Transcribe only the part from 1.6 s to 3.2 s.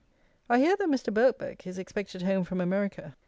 is expected home from America!